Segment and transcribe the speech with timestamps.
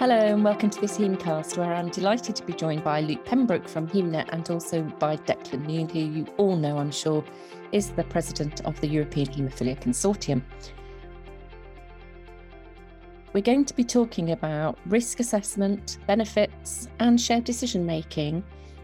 [0.00, 3.68] Hello and welcome to this Hemecast, where I'm delighted to be joined by Luke Pembroke
[3.68, 7.22] from Haemnet and also by Declan Noone, who you all know, I'm sure,
[7.72, 10.40] is the president of the European Haemophilia Consortium.
[13.34, 18.42] We're going to be talking about risk assessment, benefits, and shared decision making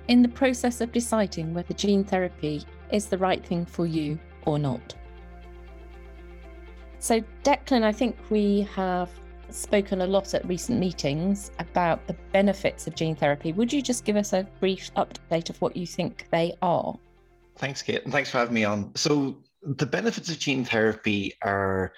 [0.08, 2.62] in the process of deciding whether gene therapy
[2.92, 4.94] is the right thing for you or not.
[6.98, 9.08] So, Declan, I think we have
[9.50, 13.52] spoken a lot at recent meetings about the benefits of gene therapy.
[13.52, 16.96] Would you just give us a brief update of what you think they are?
[17.58, 18.94] Thanks, Kate, and thanks for having me on.
[18.94, 21.92] So, the benefits of gene therapy are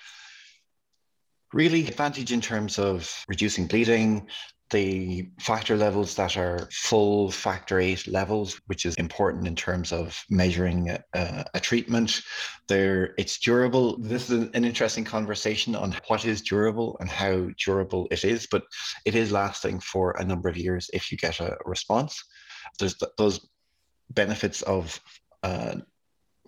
[1.53, 4.29] really advantage in terms of reducing bleeding,
[4.71, 10.23] the factor levels that are full factor eight levels, which is important in terms of
[10.29, 12.21] measuring a, a treatment.
[12.69, 13.99] There, it's durable.
[13.99, 18.65] This is an interesting conversation on what is durable and how durable it is, but
[19.05, 22.23] it is lasting for a number of years if you get a response.
[22.79, 23.49] There's those
[24.11, 25.01] benefits of
[25.43, 25.77] uh,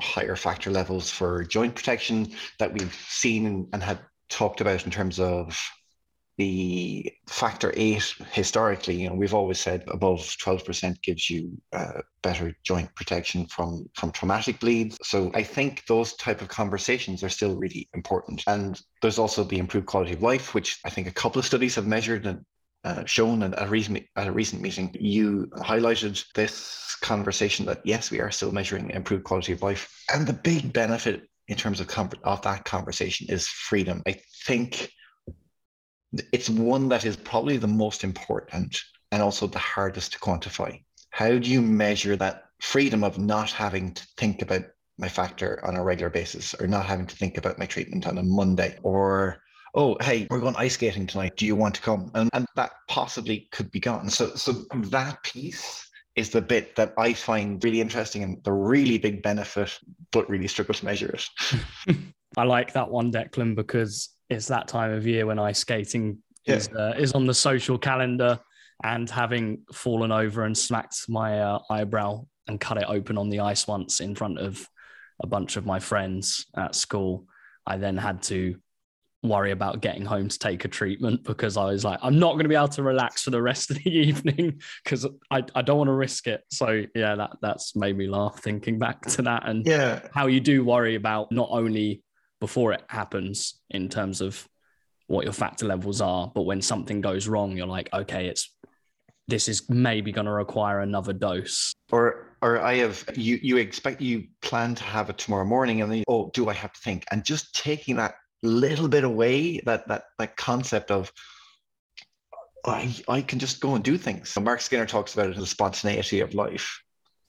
[0.01, 5.19] higher factor levels for joint protection that we've seen and had talked about in terms
[5.19, 5.59] of
[6.41, 12.57] the factor eight historically, you know, we've always said above 12% gives you uh, better
[12.65, 14.97] joint protection from, from traumatic bleeds.
[15.03, 18.43] So I think those type of conversations are still really important.
[18.47, 21.75] And there's also the improved quality of life, which I think a couple of studies
[21.75, 22.43] have measured and
[22.85, 24.97] uh, shown at a, recent, at a recent meeting.
[24.99, 29.93] You highlighted this conversation that yes, we are still measuring improved quality of life.
[30.11, 34.03] And the big benefit in terms of, com- of that conversation is freedom.
[34.07, 34.91] I think
[36.33, 38.81] it's one that is probably the most important
[39.13, 40.83] and also the hardest to quantify.
[41.11, 44.65] How do you measure that freedom of not having to think about
[44.99, 48.19] my factor on a regular basis or not having to think about my treatment on
[48.19, 49.39] a Monday or
[49.75, 52.73] oh hey we're going ice skating tonight do you want to come and, and that
[52.87, 57.81] possibly could be gone so so that piece is the bit that I find really
[57.81, 59.79] interesting and the really big benefit,
[60.13, 61.97] but really struggle to measure it.
[62.37, 66.55] I like that one, Declan, because it's that time of year when ice skating yeah.
[66.55, 68.39] is uh, is on the social calendar,
[68.85, 73.41] and having fallen over and smacked my uh, eyebrow and cut it open on the
[73.41, 74.67] ice once in front of
[75.23, 77.27] a bunch of my friends at school,
[77.67, 78.57] I then had to
[79.23, 82.45] worry about getting home to take a treatment because I was like, I'm not going
[82.45, 85.77] to be able to relax for the rest of the evening because I, I don't
[85.77, 86.43] want to risk it.
[86.51, 90.41] So yeah, that that's made me laugh thinking back to that and yeah, how you
[90.41, 92.03] do worry about not only
[92.41, 94.49] before it happens in terms of
[95.07, 96.31] what your factor levels are.
[96.35, 98.55] But when something goes wrong, you're like, okay, it's
[99.29, 101.73] this is maybe going to require another dose.
[101.93, 105.93] Or or I have you you expect you plan to have it tomorrow morning and
[105.93, 109.87] then oh do I have to think and just taking that little bit away that
[109.89, 111.13] that that concept of
[112.65, 114.37] I I can just go and do things.
[114.39, 116.83] Mark Skinner talks about it the spontaneity of life,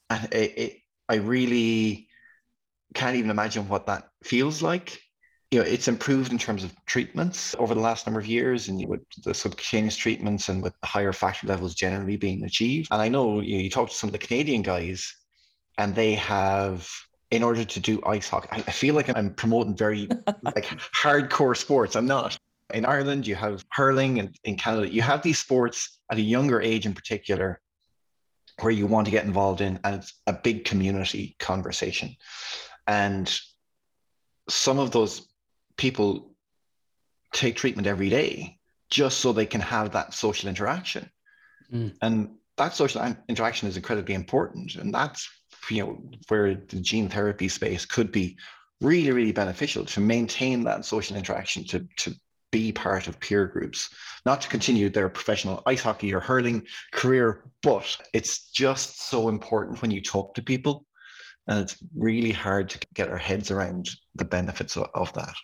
[0.10, 2.08] and it, it I really
[2.94, 5.02] can't even imagine what that feels like.
[5.52, 8.86] You know, it's improved in terms of treatments over the last number of years, and
[8.88, 12.88] with the subcutaneous treatments and with higher factor levels generally being achieved.
[12.92, 15.14] And I know you, know, you talk to some of the Canadian guys,
[15.78, 16.90] and they have
[17.32, 18.48] in order to do ice hockey.
[18.52, 20.08] I, I feel like I'm promoting very
[20.44, 20.66] like
[20.96, 21.96] hardcore sports.
[21.96, 22.38] I'm not.
[22.74, 26.62] In Ireland, you have hurling, and in Canada, you have these sports at a younger
[26.62, 27.60] age in particular
[28.62, 32.16] where you want to get involved in, and it's a big community conversation.
[32.88, 33.32] And
[34.50, 35.28] some of those
[35.78, 36.34] people
[37.34, 38.58] take treatment every day
[38.90, 41.10] just so they can have that social interaction.
[41.72, 41.96] Mm.
[42.02, 44.76] And that social interaction is incredibly important.
[44.76, 45.30] And that's
[45.70, 48.38] you know where the gene therapy space could be
[48.82, 52.14] really, really beneficial to maintain that social interaction, to, to
[52.52, 53.90] be part of peer groups,
[54.26, 59.82] not to continue their professional ice hockey or hurling career, but it's just so important
[59.82, 60.86] when you talk to people
[61.48, 65.36] and it's really hard to get our heads around the benefits of, of that.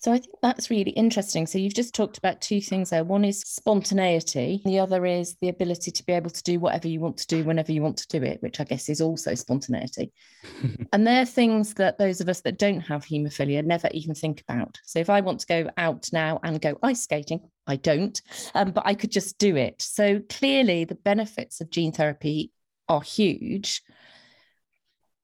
[0.00, 1.44] So I think that's really interesting.
[1.46, 3.02] So you've just talked about two things there.
[3.02, 7.00] One is spontaneity, the other is the ability to be able to do whatever you
[7.00, 10.12] want to do whenever you want to do it, which I guess is also spontaneity.
[10.92, 14.78] and they're things that those of us that don't have haemophilia never even think about.
[14.84, 18.20] So if I want to go out now and go ice skating, I don't,
[18.54, 19.82] um, but I could just do it.
[19.82, 22.52] So clearly the benefits of gene therapy
[22.88, 23.82] are huge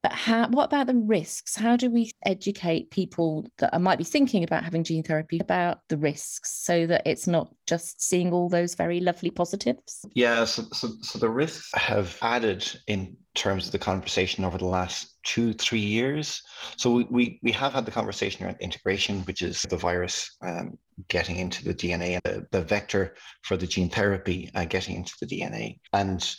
[0.05, 1.57] But how, what about the risks?
[1.57, 5.97] How do we educate people that might be thinking about having gene therapy about the
[5.97, 10.05] risks so that it's not just seeing all those very lovely positives?
[10.13, 14.67] Yeah, so, so, so the risks have added in terms of the conversation over the
[14.67, 16.43] last two, three years.
[16.77, 20.77] So we, we, we have had the conversation around integration, which is the virus um,
[21.09, 25.15] getting into the DNA, and the, the vector for the gene therapy uh, getting into
[25.23, 25.79] the DNA.
[25.95, 26.37] And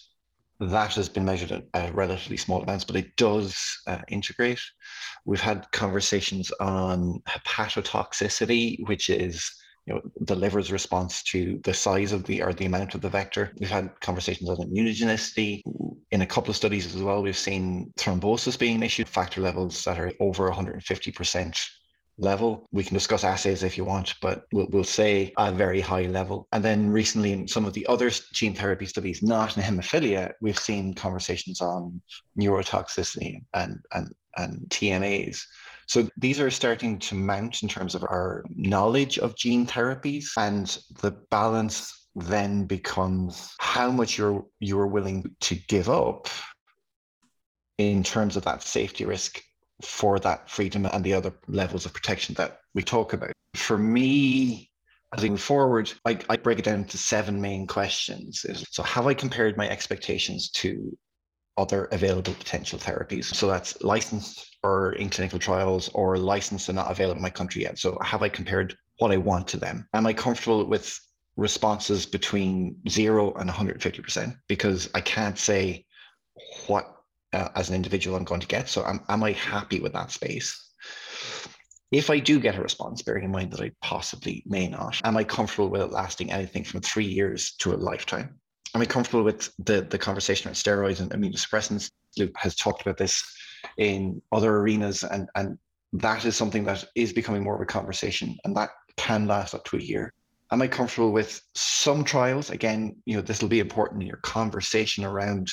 [0.60, 4.62] that has been measured at, at relatively small amounts, but it does uh, integrate.
[5.26, 9.52] We've had conversations on hepatotoxicity, which is
[9.86, 13.10] you know the liver's response to the size of the or the amount of the
[13.10, 13.52] vector.
[13.60, 15.62] We've had conversations on immunogenicity.
[16.12, 19.84] In a couple of studies as well, we've seen thrombosis being an issue, factor levels
[19.84, 21.60] that are over 150 percent
[22.18, 22.68] level.
[22.72, 26.48] We can discuss assays if you want, but we'll, we'll say a very high level.
[26.52, 30.60] And then recently, in some of the other gene therapy studies, not in hemophilia, we've
[30.60, 32.02] seen conversations on
[32.40, 35.42] neurotoxicity and, and, and TMAs.
[35.88, 40.78] So these are starting to mount in terms of our knowledge of gene therapies and
[41.02, 46.30] the balance then becomes how much you're you're willing to give up
[47.78, 49.42] in terms of that safety risk
[49.82, 53.32] for that freedom and the other levels of protection that we talk about.
[53.56, 54.70] For me,
[55.16, 58.46] as we move forward, I, I break it down into seven main questions.
[58.72, 60.98] So, have I compared my expectations to
[61.58, 63.26] other available potential therapies?
[63.26, 67.64] So, that's licensed or in clinical trials or licensed and not available in my country
[67.64, 67.80] yet.
[67.80, 69.88] So, have I compared what I want to them?
[69.94, 71.00] Am I comfortable with
[71.38, 74.36] responses between zero and 150%?
[74.48, 75.86] Because I can't say
[76.68, 76.95] what
[77.36, 78.70] uh, as an individual I'm going to get.
[78.70, 80.72] So am, am I happy with that space?
[81.92, 85.18] If I do get a response, bearing in mind that I possibly may not, am
[85.18, 88.40] I comfortable with it lasting anything from three years to a lifetime?
[88.74, 91.92] Am I comfortable with the, the conversation about steroids and immunosuppressants?
[92.18, 93.24] Luke has talked about this
[93.78, 95.58] in other arenas, and, and
[95.94, 99.64] that is something that is becoming more of a conversation, and that can last up
[99.66, 100.14] to a year.
[100.52, 102.50] Am I comfortable with some trials?
[102.50, 105.50] Again, you know, this will be important in your conversation around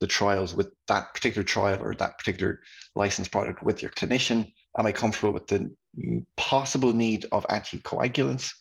[0.00, 2.60] the trials with that particular trial or that particular
[2.94, 4.52] licensed product with your clinician?
[4.78, 5.70] Am I comfortable with the
[6.36, 8.52] possible need of anticoagulants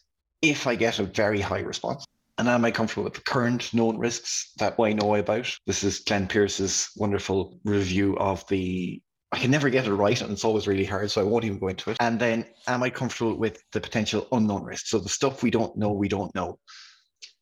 [0.41, 2.05] if I get a very high response?
[2.39, 5.51] And am I comfortable with the current known risks that I know about?
[5.65, 9.01] This is Glenn Pierce's wonderful review of the.
[9.31, 11.59] I can never get it right, and it's always really hard, so I won't even
[11.59, 11.97] go into it.
[11.99, 14.91] And then, am I comfortable with the potential unknown risks?
[14.91, 16.59] So the stuff we don't know, we don't know.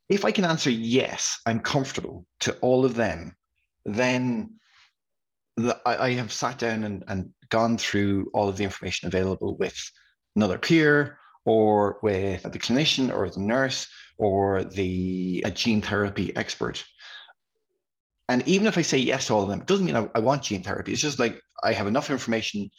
[0.10, 3.36] If I can answer yes, I'm comfortable to all of them,
[3.86, 4.56] then
[5.58, 9.56] the, I, I, have sat down and, and gone through all of the information available
[9.58, 9.78] with
[10.36, 13.88] another peer or with the clinician or the nurse
[14.18, 16.84] or the gene therapy expert.
[18.28, 20.20] And even if I say yes to all of them, it doesn't mean I, I
[20.20, 20.92] want gene therapy.
[20.92, 22.70] It's just like I have enough information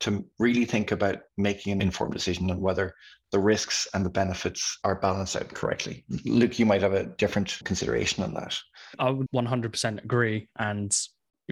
[0.00, 2.94] to really think about making an informed decision on whether
[3.32, 6.04] the risks and the benefits are balanced out correctly.
[6.24, 8.58] Luke, you might have a different consideration on that.
[8.98, 10.48] I would 100% agree.
[10.58, 10.96] And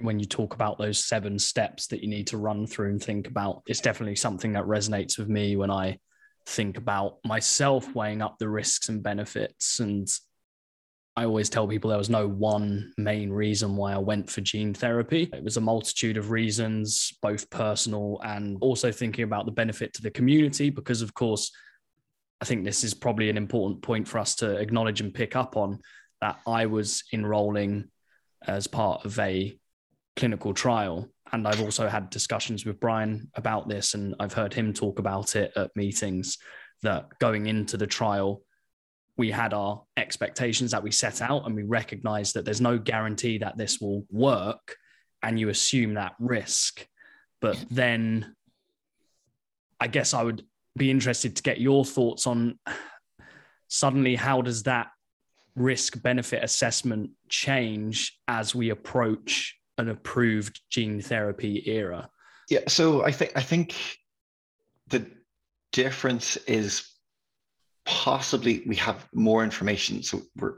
[0.03, 3.29] when you talk about those seven steps that you need to run through and think
[3.29, 5.99] about, it's definitely something that resonates with me when I
[6.47, 9.81] think about myself weighing up the risks and benefits.
[9.81, 10.09] And
[11.17, 14.75] I always tell people there was no one main reason why I went for gene
[14.75, 15.31] therapy.
[15.33, 20.03] It was a multitude of reasons, both personal and also thinking about the benefit to
[20.03, 21.53] the community, because, of course,
[22.41, 25.57] I think this is probably an important point for us to acknowledge and pick up
[25.57, 25.79] on
[26.21, 27.89] that I was enrolling
[28.47, 29.59] as part of a
[30.17, 31.09] clinical trial.
[31.33, 35.37] And I've also had discussions with Brian about this, and I've heard him talk about
[35.37, 36.39] it at meetings
[36.83, 38.43] that going into the trial,
[39.17, 43.39] we had our expectations that we set out and we recognize that there's no guarantee
[43.39, 44.77] that this will work
[45.23, 46.87] and you assume that risk
[47.41, 48.35] but then
[49.81, 50.45] i guess i would
[50.77, 52.59] be interested to get your thoughts on
[53.69, 54.89] suddenly how does that
[55.57, 62.09] risk benefit assessment change as we approach an approved gene therapy era
[62.51, 63.75] yeah so i think i think
[64.89, 65.07] the
[65.73, 66.95] difference is
[67.85, 70.03] possibly we have more information.
[70.03, 70.55] So we're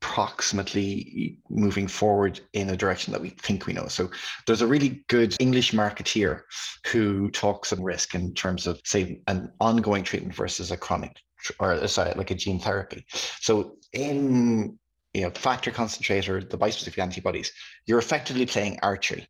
[0.00, 3.88] approximately moving forward in a direction that we think we know.
[3.88, 4.10] So
[4.46, 6.42] there's a really good English marketeer
[6.86, 11.16] who talks of risk in terms of, say, an ongoing treatment versus a chronic
[11.58, 13.04] or sorry, like a gene therapy.
[13.40, 14.78] So in
[15.14, 17.52] you know, factor concentrator, the bispecific antibodies,
[17.86, 19.26] you're effectively playing archery.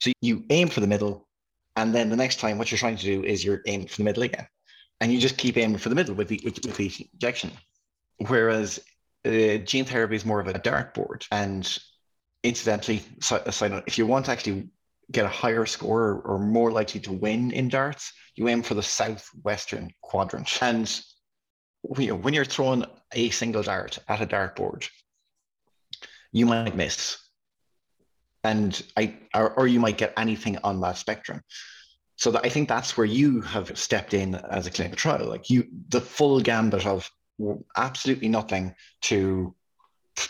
[0.00, 1.28] So you aim for the middle,
[1.76, 4.04] and then the next time what you're trying to do is you're aiming for the
[4.04, 4.46] middle again
[5.02, 7.50] and you just keep aiming for the middle with, the, with, each injection.
[8.28, 8.78] Whereas
[9.24, 11.26] uh, gene therapy is more of a dartboard.
[11.32, 11.78] And
[12.44, 14.68] incidentally, side note, if you want to actually
[15.10, 18.82] get a higher score or more likely to win in darts, you aim for the
[18.82, 20.62] southwestern quadrant.
[20.62, 21.02] And
[21.82, 24.88] when you're throwing a single dart at a dartboard,
[26.32, 27.18] you might miss.
[28.44, 31.42] And I or, or you might get anything on that spectrum.
[32.16, 35.26] So that I think that's where you have stepped in as a clinical trial.
[35.26, 37.10] Like you the full gambit of
[37.76, 39.54] absolutely nothing to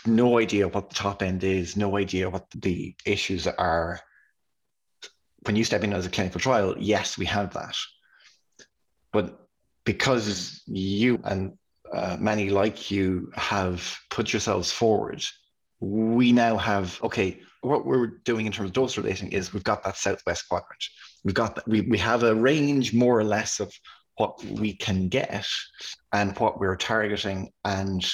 [0.05, 3.99] no idea what the top end is, no idea what the issues are.
[5.45, 7.75] When you step in as a clinical trial, yes, we have that.
[9.11, 9.42] But
[9.85, 11.53] because you and
[11.93, 15.23] uh, many like you have put yourselves forward,
[15.79, 19.83] we now have, okay, what we're doing in terms of dose relating is we've got
[19.83, 20.83] that southwest quadrant.
[21.23, 23.71] We've got that, we, we have a range more or less of
[24.17, 25.47] what we can get
[26.11, 28.05] and what we're targeting and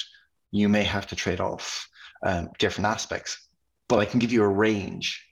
[0.50, 1.88] you may have to trade off
[2.24, 3.48] um, different aspects.
[3.88, 5.24] But I can give you a range.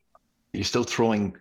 [0.53, 1.37] You're still throwing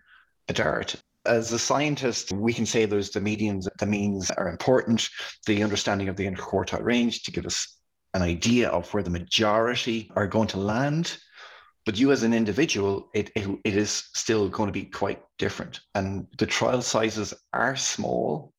[0.50, 0.96] a dart.
[1.28, 5.10] As a scientist, we can say there's the medians, the means are important,
[5.46, 7.78] the understanding of the interquartile range to give us
[8.14, 11.18] an idea of where the majority are going to land.
[11.86, 15.80] But you as an individual, it, it, it is still going to be quite different.
[15.96, 18.54] And the trial sizes are small,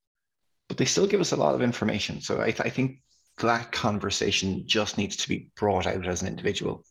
[0.68, 2.20] but they still give us a lot of information.
[2.20, 3.02] So I, I think
[3.38, 6.84] that conversation just needs to be brought out as an individual.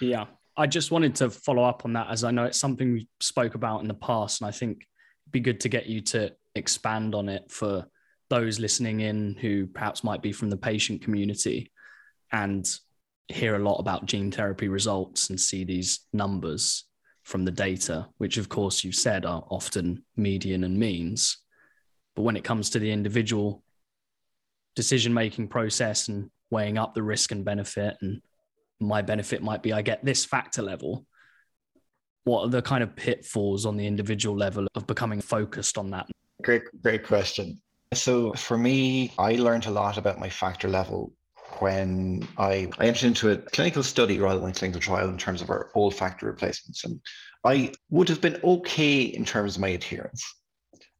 [0.00, 0.26] Yeah.
[0.56, 3.54] I just wanted to follow up on that as I know it's something we spoke
[3.54, 4.40] about in the past.
[4.40, 4.86] And I think
[5.32, 7.86] be good to get you to expand on it for
[8.30, 11.70] those listening in who perhaps might be from the patient community
[12.32, 12.78] and
[13.28, 16.84] hear a lot about gene therapy results and see these numbers
[17.22, 21.38] from the data, which of course you've said are often median and means.
[22.16, 23.62] But when it comes to the individual
[24.74, 28.20] decision making process and weighing up the risk and benefit and
[28.80, 31.06] my benefit might be I get this factor level.
[32.24, 36.06] What are the kind of pitfalls on the individual level of becoming focused on that?
[36.42, 37.60] Great, great question.
[37.94, 41.12] So for me, I learned a lot about my factor level
[41.58, 45.42] when I, I entered into a clinical study rather than a clinical trial in terms
[45.42, 46.84] of our old factor replacements.
[46.84, 47.00] And
[47.44, 50.24] I would have been okay in terms of my adherence.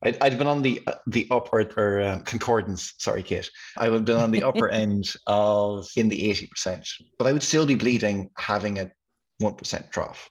[0.04, 2.94] I'd, I'd been on the the upper or uh, concordance.
[2.98, 3.48] Sorry, Kate.
[3.76, 6.88] I would have been on the upper end of in the eighty percent,
[7.18, 8.90] but I would still be bleeding having a
[9.38, 10.28] one percent trough.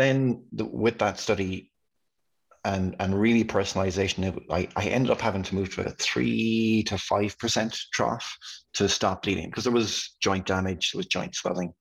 [0.00, 1.70] Then the, with that study
[2.64, 6.98] and and really personalization, I, I ended up having to move to a three to
[6.98, 8.36] five percent trough
[8.74, 11.72] to stop bleeding because there was joint damage, there was joint swelling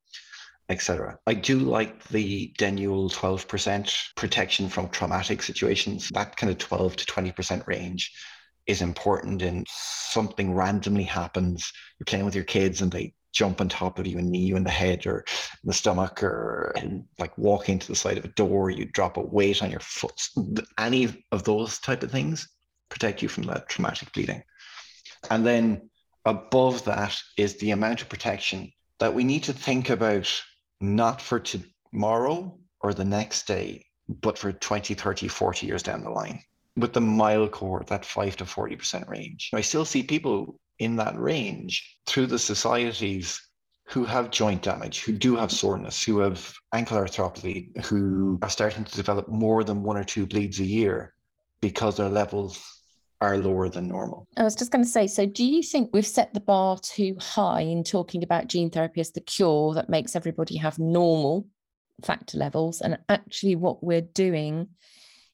[0.69, 1.17] etc.
[1.25, 6.09] I do like the den Uijl 12% protection from traumatic situations.
[6.13, 8.11] That kind of 12 to 20% range
[8.67, 11.71] is important and something randomly happens.
[11.97, 14.57] You're playing with your kids and they jump on top of you and knee you
[14.57, 15.23] in the head or
[15.63, 16.75] the stomach or
[17.19, 20.19] like walk into the side of a door, you drop a weight on your foot.
[20.77, 22.49] Any of those type of things
[22.89, 24.43] protect you from that traumatic bleeding.
[25.31, 25.89] And then
[26.25, 30.29] above that is the amount of protection that we need to think about
[30.81, 36.09] not for tomorrow or the next day, but for 20, 30, 40 years down the
[36.09, 36.41] line.
[36.75, 39.49] With the mild core, that 5 to 40% range.
[39.53, 43.39] I still see people in that range through the societies
[43.85, 48.83] who have joint damage, who do have soreness, who have ankle arthropathy, who are starting
[48.83, 51.13] to develop more than one or two bleeds a year
[51.59, 52.79] because their levels
[53.21, 54.27] are lower than normal.
[54.37, 57.17] I was just going to say so, do you think we've set the bar too
[57.19, 61.47] high in talking about gene therapy as the cure that makes everybody have normal
[62.03, 62.81] factor levels?
[62.81, 64.69] And actually, what we're doing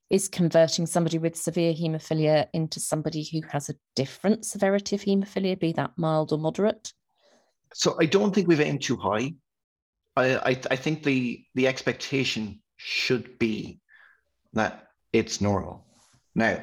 [0.10, 5.60] is converting somebody with severe haemophilia into somebody who has a different severity of haemophilia,
[5.60, 6.94] be that mild or moderate?
[7.74, 9.34] So, I don't think we've aimed too high.
[10.16, 13.80] I, I, I think the, the expectation should be
[14.54, 15.86] that it's normal.
[16.36, 16.62] Now,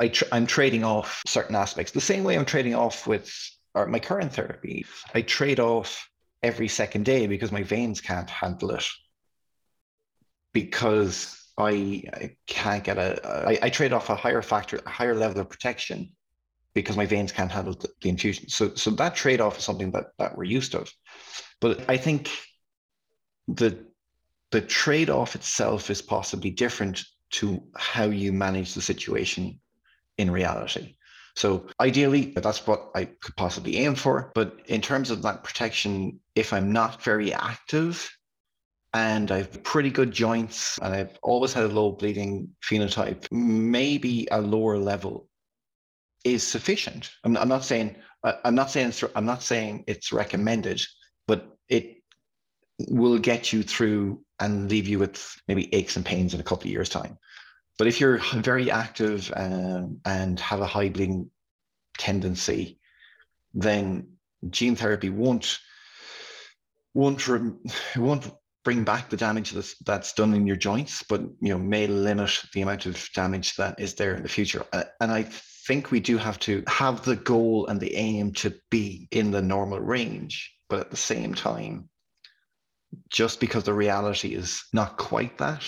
[0.00, 3.32] I tr- I'm trading off certain aspects the same way I'm trading off with
[3.74, 4.86] or my current therapy.
[5.14, 6.08] I trade off
[6.42, 8.86] every second day because my veins can't handle it
[10.52, 13.58] because I, I can't get a.
[13.62, 16.10] I, trade off a higher factor, a higher level of protection
[16.74, 18.48] because my veins can't handle the, the infusion.
[18.48, 20.84] So, so that trade off is something that, that we're used to.
[21.60, 22.30] But I think
[23.46, 23.86] the
[24.50, 29.60] the trade off itself is possibly different to how you manage the situation
[30.18, 30.94] in reality.
[31.34, 34.30] So ideally, that's what I could possibly aim for.
[34.34, 38.08] But in terms of that protection, if I'm not very active
[38.94, 44.40] and I've pretty good joints and I've always had a low bleeding phenotype, maybe a
[44.40, 45.28] lower level
[46.24, 47.10] is sufficient.
[47.24, 47.96] I'm, I'm not saying
[48.44, 50.80] I'm not saying I'm not saying it's recommended,
[51.26, 51.96] but it
[52.88, 56.64] will get you through and leave you with maybe aches and pains in a couple
[56.64, 57.18] of years' time.
[57.78, 61.30] But if you're very active um, and have a high bleeding
[61.98, 62.78] tendency,
[63.52, 64.08] then
[64.50, 65.58] gene therapy won't
[66.94, 67.28] won't
[67.96, 68.30] won't
[68.64, 72.42] bring back the damage that's, that's done in your joints, but you know may limit
[72.52, 74.64] the amount of damage that is there in the future.
[74.72, 75.24] Uh, and I
[75.66, 79.42] think we do have to have the goal and the aim to be in the
[79.42, 81.88] normal range, but at the same time,
[83.10, 85.64] just because the reality is not quite that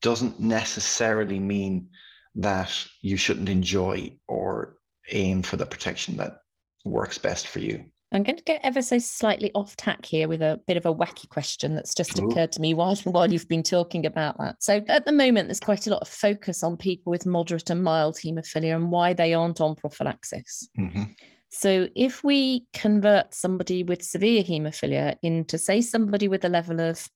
[0.00, 1.88] doesn't necessarily mean
[2.34, 2.72] that
[3.02, 4.76] you shouldn't enjoy or
[5.10, 6.38] aim for the protection that
[6.84, 7.84] works best for you.
[8.12, 10.94] I'm going to get ever so slightly off tack here with a bit of a
[10.94, 12.28] wacky question that's just Ooh.
[12.28, 14.62] occurred to me while, while you've been talking about that.
[14.62, 17.82] So, at the moment, there's quite a lot of focus on people with moderate and
[17.82, 20.68] mild haemophilia and why they aren't on prophylaxis.
[20.78, 21.04] Mm-hmm.
[21.50, 27.08] So, if we convert somebody with severe haemophilia into, say, somebody with a level of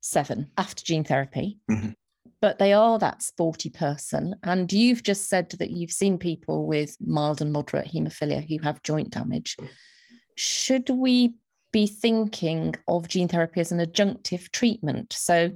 [0.00, 1.90] seven after gene therapy, mm-hmm.
[2.40, 4.36] but they are that sporty person.
[4.44, 8.82] And you've just said that you've seen people with mild and moderate haemophilia who have
[8.84, 9.56] joint damage.
[10.36, 11.34] Should we
[11.72, 15.12] be thinking of gene therapy as an adjunctive treatment?
[15.12, 15.50] So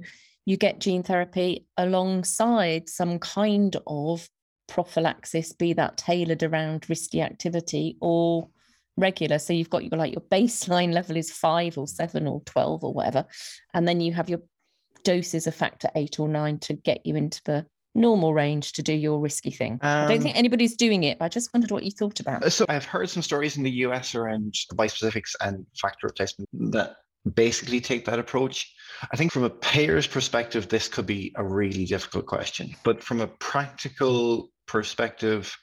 [0.45, 4.27] you get gene therapy alongside some kind of
[4.67, 8.49] prophylaxis, be that tailored around risky activity or
[8.97, 9.39] regular.
[9.39, 12.93] So you've got your like your baseline level is five or seven or 12 or
[12.93, 13.25] whatever.
[13.73, 14.41] And then you have your
[15.03, 18.93] doses of factor eight or nine to get you into the normal range to do
[18.93, 19.73] your risky thing.
[19.81, 22.19] Um, I don't think um, anybody's doing it, but I just wondered what you thought
[22.19, 22.51] about.
[22.51, 26.97] So I've heard some stories in the US around bispecifics and factor replacement that
[27.33, 28.73] basically take that approach.
[29.11, 32.75] I think from a payer's perspective, this could be a really difficult question.
[32.83, 35.55] But from a practical perspective,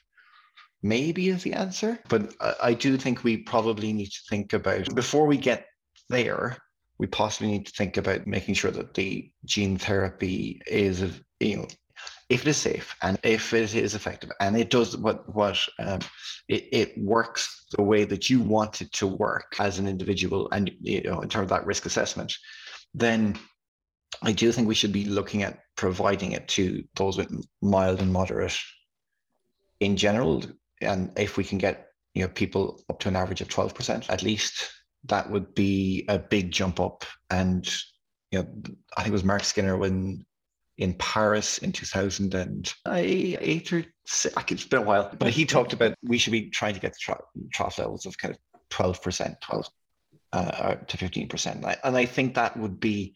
[0.81, 1.99] maybe is the answer.
[2.09, 5.65] But I do think we probably need to think about before we get
[6.09, 6.57] there,
[6.97, 11.01] we possibly need to think about making sure that the gene therapy is,
[11.39, 11.67] you know,
[12.29, 14.31] if it is safe and if it is effective.
[14.39, 15.99] And it does what what um,
[16.47, 20.71] it, it works the way that you want it to work as an individual and
[20.79, 22.33] you know in terms of that risk assessment,
[22.93, 23.37] then
[24.21, 28.13] I do think we should be looking at providing it to those with mild and
[28.13, 28.57] moderate
[29.79, 30.43] in general.
[30.81, 34.23] And if we can get you know people up to an average of 12% at
[34.23, 34.71] least
[35.05, 37.05] that would be a big jump up.
[37.31, 37.67] And
[38.31, 38.47] you know
[38.95, 40.23] i think it was mark skinner when
[40.79, 46.17] in paris in 2008 or six, it's been a while but he talked about we
[46.17, 47.15] should be trying to get the
[47.53, 48.39] trough levels of kind of
[48.71, 49.69] 12% 12
[50.31, 53.15] uh, to 15% and I think that would be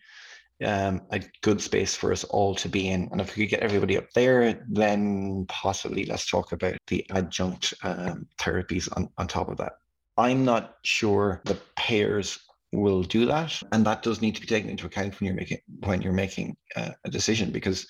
[0.63, 3.09] um, a good space for us all to be in.
[3.11, 7.73] And if we could get everybody up there, then possibly let's talk about the adjunct
[7.83, 9.73] um, therapies on, on top of that.
[10.17, 12.39] I'm not sure the payers
[12.73, 15.59] will do that, and that does need to be taken into account when you're making
[15.79, 17.51] when you're making uh, a decision.
[17.51, 17.87] Because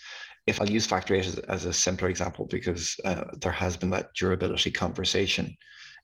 [0.47, 3.89] if I'll use factor eight as, as a simpler example, because uh, there has been
[3.91, 5.55] that durability conversation.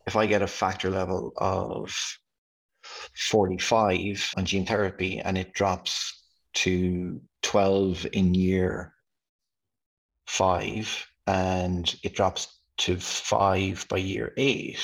[0.08, 1.94] If I get a factor level of
[3.30, 8.94] 45 on gene therapy and it drops to 12 in year
[10.28, 14.80] five and it drops to five by year eight,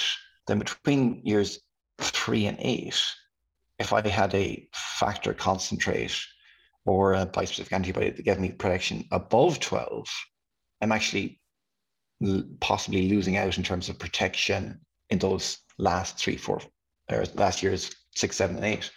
[0.47, 1.59] then between years
[1.99, 3.01] three and eight,
[3.79, 6.15] if I had a factor concentrate
[6.85, 10.07] or a bispecific antibody that gave me protection above 12,
[10.81, 11.39] I'm actually
[12.59, 16.61] possibly losing out in terms of protection in those last three, four,
[17.11, 18.91] or last year's six, seven, and eight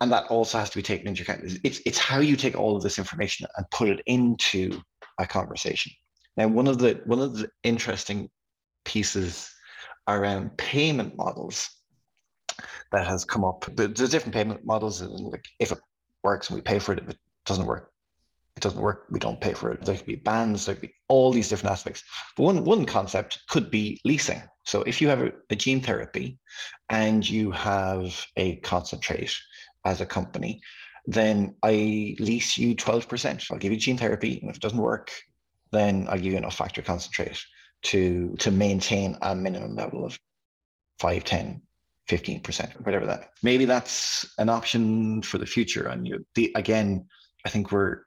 [0.00, 1.40] and that also has to be taken into account.
[1.64, 4.80] It's it's how you take all of this information and put it into
[5.18, 5.92] a conversation.
[6.36, 8.30] Now, one of the one of the interesting
[8.84, 9.50] pieces
[10.08, 11.68] around payment models
[12.92, 13.64] that has come up.
[13.74, 15.78] There's different payment models, and like if it
[16.22, 17.92] works and we pay for it, if it doesn't work,
[18.56, 19.84] it doesn't work, we don't pay for it.
[19.84, 22.02] There could be bans, there could be all these different aspects.
[22.36, 24.42] But one one concept could be leasing.
[24.64, 26.38] So if you have a, a gene therapy
[26.88, 29.34] and you have a concentrate
[29.84, 30.60] as a company,
[31.06, 33.50] then I lease you 12%.
[33.50, 34.38] I'll give you gene therapy.
[34.40, 35.10] And if it doesn't work,
[35.72, 37.38] then I'll give you enough factor concentrate
[37.82, 40.18] to, to maintain a minimum level of
[40.98, 41.62] 5, 10,
[42.10, 43.30] 15%, whatever that.
[43.42, 45.86] Maybe that's an option for the future.
[45.86, 47.06] And you, the, again,
[47.44, 48.02] I think we're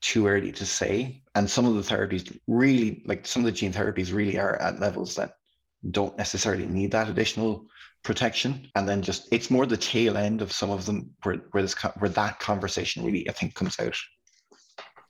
[0.00, 1.22] too early to say.
[1.34, 4.80] And some of the therapies really, like some of the gene therapies really are at
[4.80, 5.34] levels that
[5.90, 7.66] don't necessarily need that additional
[8.04, 11.62] protection and then just it's more the tail end of some of them where where
[11.62, 13.96] this where that conversation really i think comes out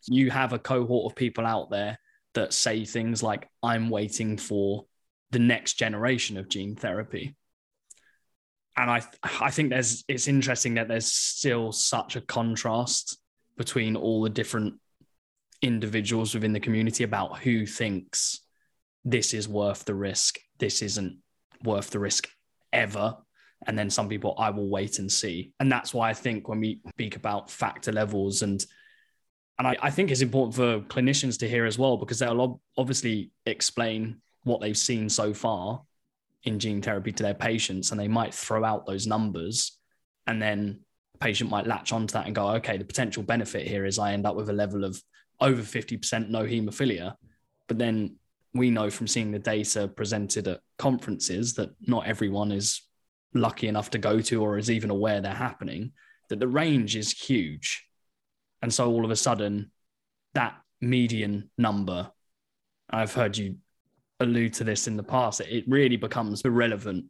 [0.08, 1.98] you have a cohort of people out there
[2.34, 4.84] that say things like i'm waiting for
[5.30, 7.34] the next generation of gene therapy
[8.76, 9.02] and I
[9.40, 13.18] I think there's it's interesting that there's still such a contrast
[13.56, 14.74] between all the different
[15.60, 18.40] individuals within the community about who thinks
[19.04, 21.18] this is worth the risk, this isn't
[21.64, 22.28] worth the risk
[22.72, 23.16] ever.
[23.66, 25.52] And then some people, I will wait and see.
[25.60, 28.64] And that's why I think when we speak about factor levels and
[29.58, 33.30] and I, I think it's important for clinicians to hear as well because they'll obviously
[33.46, 35.82] explain what they've seen so far
[36.44, 39.78] in gene therapy to their patients and they might throw out those numbers
[40.26, 40.80] and then
[41.12, 44.12] the patient might latch onto that and go okay the potential benefit here is i
[44.12, 45.00] end up with a level of
[45.40, 47.14] over 50% no hemophilia
[47.68, 48.16] but then
[48.54, 52.82] we know from seeing the data presented at conferences that not everyone is
[53.34, 55.92] lucky enough to go to or is even aware they're happening
[56.28, 57.86] that the range is huge.
[58.60, 59.70] And so all of a sudden
[60.34, 62.10] that median number
[62.90, 63.56] i've heard you
[64.22, 67.04] allude to this in the past, it really becomes irrelevant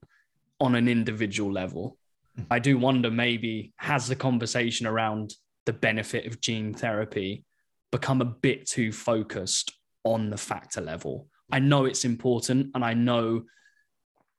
[0.60, 1.96] on an individual level.
[2.36, 2.42] Hmm.
[2.50, 5.34] I do wonder maybe has the conversation around
[5.66, 7.44] the benefit of gene therapy
[7.90, 9.72] become a bit too focused
[10.04, 11.28] on the factor level?
[11.50, 13.42] I know it's important and I know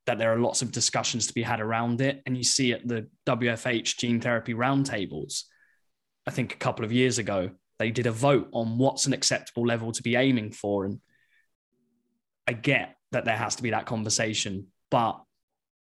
[0.06, 2.22] that there are lots of discussions to be had around it.
[2.26, 5.44] And you see at the WFH gene therapy roundtables,
[6.28, 9.66] I think a couple of years ago, they did a vote on what's an acceptable
[9.66, 10.86] level to be aiming for.
[10.86, 11.00] And
[12.48, 15.22] I get that there has to be that conversation, but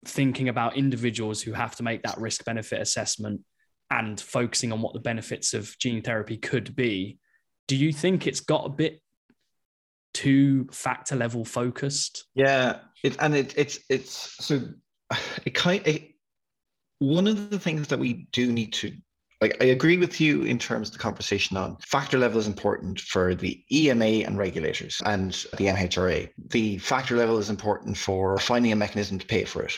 [0.06, 3.42] thinking about individuals who have to make that risk benefit assessment
[3.90, 7.20] and focusing on what the benefits of gene therapy could be,
[7.68, 9.02] do you think it's got a bit
[10.14, 12.26] too factor level focused?
[12.36, 14.62] Yeah, it, and it, it's it's so
[15.46, 16.00] it kind of,
[17.00, 18.96] one of the things that we do need to
[19.44, 23.02] like I agree with you in terms of the conversation on factor level is important
[23.02, 26.30] for the EMA and regulators and the MHRA.
[26.52, 29.74] The factor level is important for finding a mechanism to pay for it.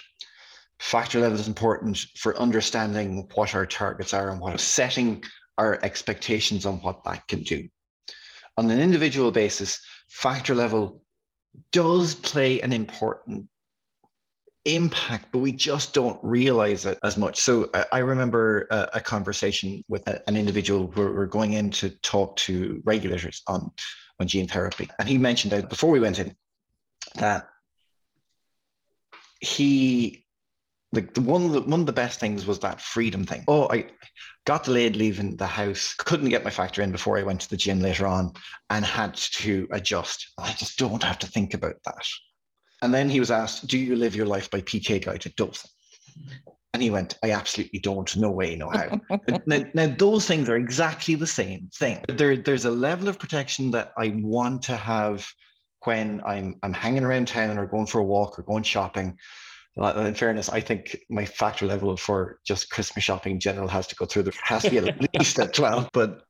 [0.78, 5.24] Factor level is important for understanding what our targets are and what setting
[5.58, 7.68] our expectations on what that can do.
[8.58, 11.02] On an individual basis, factor level
[11.72, 13.48] does play an important
[14.66, 17.40] impact, but we just don't realize it as much.
[17.40, 22.82] So I remember a, conversation with an individual who were going in to talk to
[22.84, 23.72] regulators on,
[24.20, 24.90] on gene therapy.
[25.00, 26.36] And he mentioned that before we went in
[27.16, 27.48] that
[29.40, 30.26] he
[30.92, 33.44] like one of the, one of the best things was that freedom thing.
[33.48, 33.88] Oh, I
[34.46, 37.58] got delayed leaving the house, couldn't get my factor in before I went to the
[37.58, 38.32] gym later on,
[38.70, 40.32] and had to adjust.
[40.38, 42.08] I just don't have to think about that.
[42.86, 45.72] And then he was asked, Do you live your life by PK guided dosing?
[46.72, 48.16] And he went, I absolutely don't.
[48.16, 49.02] No way, no how.
[49.48, 52.06] now, now, those things are exactly the same thing.
[52.08, 55.26] There, there's a level of protection that I want to have
[55.86, 59.18] when I'm, I'm hanging around town or going for a walk or going shopping.
[59.78, 63.96] In fairness, I think my factor level for just Christmas shopping in general has to
[63.96, 65.90] go through the has to be at least at 12.
[65.92, 66.22] But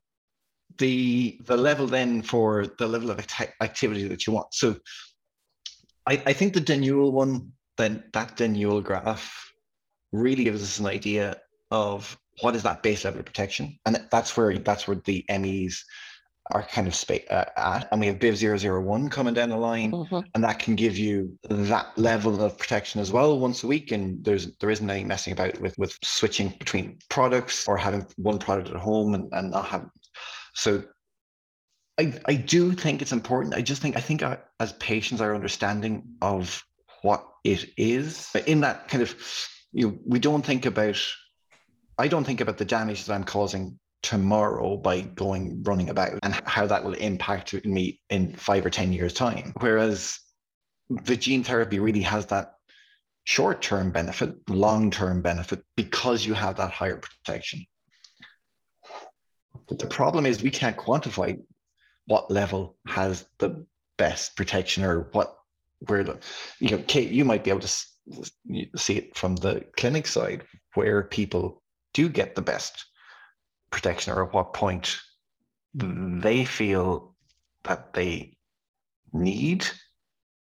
[0.77, 3.19] the the level then for the level of
[3.61, 4.53] activity that you want.
[4.53, 4.77] So
[6.07, 9.53] I, I think the den Uijl one, then that den Uijl graph
[10.11, 11.37] really gives us an idea
[11.71, 15.83] of what is that base level of protection, and that's where that's where the MEs
[16.51, 17.87] are kind of uh, at.
[17.91, 20.19] And we have BIVV 001 coming down the line, mm-hmm.
[20.33, 23.91] and that can give you that level of protection as well once a week.
[23.91, 28.37] And there's there isn't any messing about with with switching between products or having one
[28.37, 29.89] product at home and, and not having.
[30.53, 30.83] So
[31.97, 33.55] I, I do think it's important.
[33.55, 36.63] I just think I think our, as patients, our understanding of
[37.01, 39.15] what it is uh, in that kind of
[39.71, 41.01] you know, we don't think about
[41.97, 46.34] I don't think about the damage that I'm causing tomorrow by going running about and
[46.45, 49.53] how that will impact me in five or ten years time.
[49.60, 50.19] Whereas
[50.89, 52.53] the gene therapy really has that
[53.23, 57.65] short-term benefit, long-term benefit because you have that higher protection.
[59.67, 61.39] But the problem is we can't quantify
[62.07, 63.65] what level has the
[63.97, 65.37] best protection or what
[65.87, 66.19] where the
[66.59, 67.85] you know Kate you might be able to
[68.75, 70.43] see it from the clinic side
[70.75, 71.61] where people
[71.93, 72.85] do get the best
[73.71, 74.97] protection or at what point
[75.73, 77.15] they feel
[77.63, 78.37] that they
[79.11, 79.65] need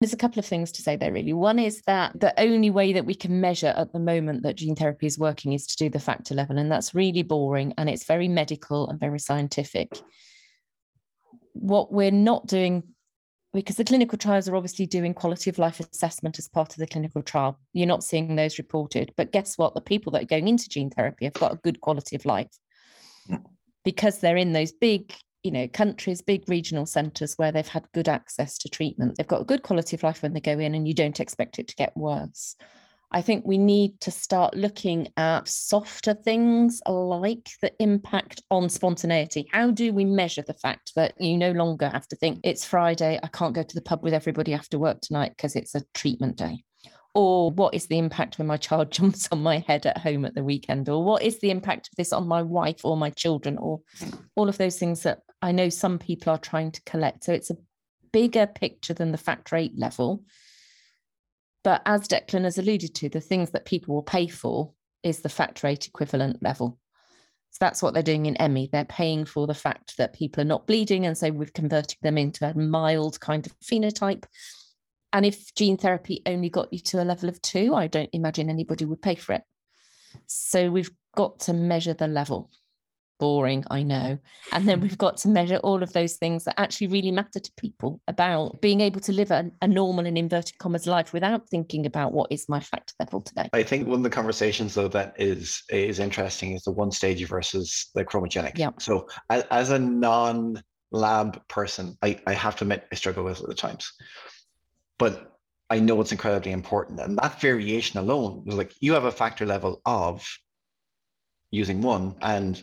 [0.03, 1.33] there's a couple of things to say there, really.
[1.33, 4.75] One is that the only way that we can measure at the moment that gene
[4.75, 6.59] therapy is working is to do the factor level.
[6.59, 10.01] And that's really boring and it's very medical and very scientific
[11.53, 12.83] what we're not doing
[13.53, 16.87] because the clinical trials are obviously doing quality of life assessment as part of the
[16.87, 17.59] clinical trial.
[17.75, 19.12] You're not seeing those reported.
[19.17, 19.75] But guess what?
[19.75, 22.49] The people that are going into gene therapy have got a good quality of life
[23.85, 25.12] because they're in those big,
[25.43, 29.17] you know, countries, big regional centres where they've had good access to treatment.
[29.17, 31.59] They've got a good quality of life when they go in, and you don't expect
[31.59, 32.57] it to get worse.
[33.14, 39.48] I think we need to start looking at softer things like the impact on spontaneity.
[39.53, 43.20] How do we measure the fact that you no longer have to think it's Friday,
[43.22, 46.37] I can't go to the pub with everybody after work tonight because it's a treatment
[46.37, 46.64] day?
[47.14, 50.35] Or what is the impact when my child jumps on my head at home at
[50.35, 50.88] the weekend?
[50.88, 53.59] Or what is the impact of this on my wife or my children?
[53.59, 53.81] Or
[54.37, 57.25] all of those things that I know some people are trying to collect.
[57.25, 57.59] So it's a
[58.11, 60.25] bigger picture than the factor eight level
[61.64, 64.72] but as Declan has alluded to, the things that people will pay for
[65.03, 66.79] is the factor eight equivalent level.
[67.51, 68.70] So that's what they're doing in EMI.
[68.70, 71.05] They're paying for the fact that people are not bleeding.
[71.05, 74.25] And so we've converted them into a mild kind of phenotype.
[75.12, 78.48] And if gene therapy only got you to a level of two, I don't imagine
[78.48, 79.42] anybody would pay for it.
[80.27, 82.51] So we've got to measure the level
[83.23, 84.19] boring, I know.
[84.51, 87.53] And then we've got to measure all of those things that actually really matter to
[87.57, 91.87] people about being able to live a, a normal and inverted commas life without thinking
[91.87, 93.49] about what is my factor level today.
[93.53, 97.25] I think one of the conversations though that is is interesting is the one stage
[97.29, 98.59] versus the chromogenic.
[98.59, 98.71] Yeah.
[98.81, 103.51] So as, as a non-lab person, I, I have to admit I struggle with it
[103.51, 103.93] at times.
[104.99, 105.33] But
[105.71, 106.99] I know it's incredibly important.
[106.99, 110.27] And that variation alone was like you have a factor level of
[111.53, 112.61] using one and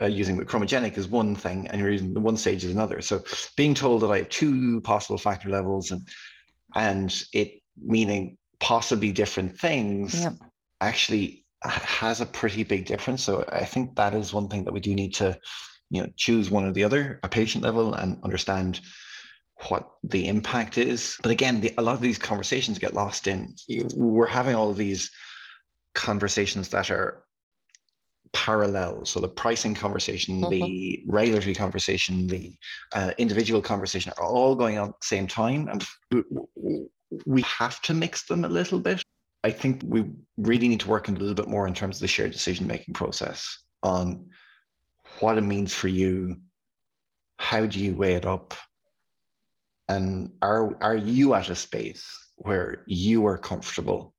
[0.00, 3.00] uh, using the chromogenic is one thing and you're using the one stage is another.
[3.00, 3.22] So
[3.56, 6.06] being told that I have two possible factor levels and
[6.74, 10.34] and it meaning possibly different things yep.
[10.80, 13.22] actually has a pretty big difference.
[13.22, 15.38] So I think that is one thing that we do need to,
[15.90, 18.80] you know, choose one or the other, a patient level, and understand
[19.68, 21.16] what the impact is.
[21.22, 23.54] But again, the, a lot of these conversations get lost in.
[23.94, 25.10] We're having all of these
[25.94, 27.24] conversations that are
[28.32, 29.04] parallel.
[29.04, 30.50] So the pricing conversation, mm-hmm.
[30.50, 32.54] the regulatory conversation, the
[32.94, 35.68] uh, individual conversation are all going on at the same time.
[35.68, 35.86] And
[37.26, 39.02] we have to mix them a little bit.
[39.42, 40.04] I think we
[40.36, 42.94] really need to work a little bit more in terms of the shared decision making
[42.94, 44.26] process on
[45.20, 46.36] what it means for you.
[47.38, 48.54] How do you weigh it up?
[49.88, 54.14] And are are you at a space where you are comfortable?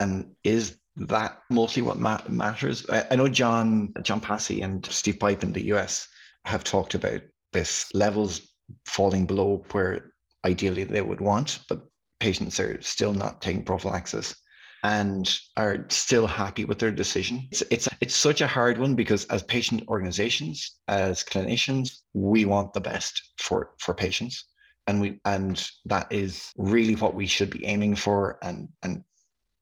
[0.00, 2.86] And is that mostly what ma- matters.
[2.88, 6.08] I, I, know John John Pasi and Steve Pipe in the US
[6.44, 7.20] have talked about
[7.52, 8.40] this levels
[8.86, 10.12] falling below where
[10.44, 11.82] ideally they would want, but
[12.20, 14.34] patients are still not taking prophylaxis
[14.82, 17.48] and are still happy with their decision.
[17.50, 22.72] It's it's it's such a hard one because as patient organizations, as clinicians, we want
[22.72, 24.44] the best for for patients.
[24.86, 29.02] And we and that is really what we should be aiming for and and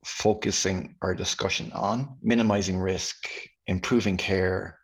[0.05, 3.29] focusing our discussion on, minimizing risk,
[3.67, 4.79] improving care.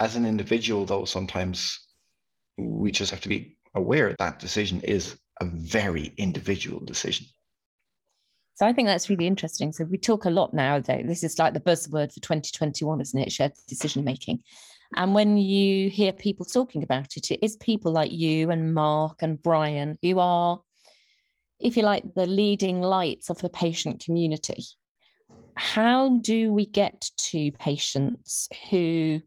[0.00, 1.78] As an individual, though, sometimes
[2.58, 7.26] we just have to be aware that decision is a very individual decision.
[8.54, 9.72] So I think that's really interesting.
[9.72, 13.18] So we talk a lot now that this is like the buzzword for 2021, isn't
[13.18, 13.32] it?
[13.32, 14.42] Shared decision making.
[14.94, 19.22] And when you hear people talking about it, it is people like you and Mark
[19.22, 20.60] and Brian who are
[21.62, 24.64] if you like, the leading lights of the patient community.
[25.54, 29.20] How do we get to patients who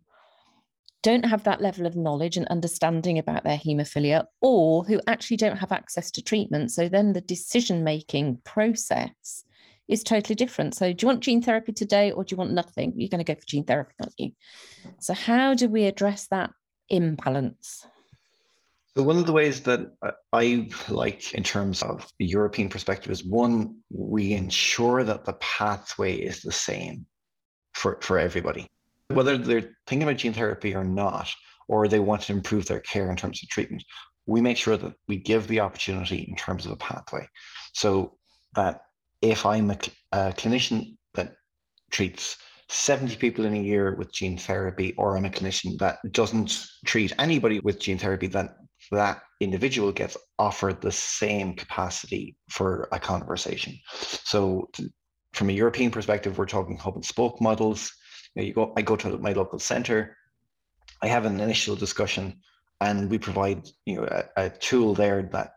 [1.02, 5.58] don't have that level of knowledge and understanding about their haemophilia or who actually don't
[5.58, 6.72] have access to treatment?
[6.72, 9.46] So then the decision making process
[9.88, 10.74] is totally different.
[10.74, 12.94] So, do you want gene therapy today or do you want nothing?
[12.96, 14.32] You're going to go for gene therapy, aren't you?
[15.00, 16.50] So, how do we address that
[16.90, 17.86] imbalance?
[18.98, 19.92] So one of the ways that
[20.32, 26.16] I like in terms of the European perspective is one, we ensure that the pathway
[26.16, 27.06] is the same
[27.74, 28.68] for, for everybody.
[29.10, 31.30] Whether they're thinking about gene therapy or not,
[31.68, 33.84] or they want to improve their care in terms of treatment,
[34.28, 37.28] we make sure that we give the opportunity in terms of a pathway.
[37.74, 38.18] So
[38.56, 38.82] that
[39.22, 39.78] if I'm a,
[40.14, 41.34] a clinician that
[41.92, 42.38] treats
[42.70, 47.12] 70 people in a year with gene therapy, or I'm a clinician that doesn't treat
[47.20, 48.56] anybody with gene therapy, that
[48.92, 53.80] that individual gets offered the same capacity for a conversation.
[53.94, 54.70] So,
[55.34, 57.92] from a European perspective, we're talking hub and spoke models.
[58.36, 60.16] You, know, you go, I go to my local center,
[61.02, 62.40] I have an initial discussion,
[62.82, 65.52] and we provide you know a, a tool there that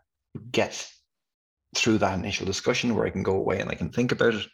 [0.51, 1.01] gets
[1.75, 4.45] through that initial discussion where I can go away and I can think about it.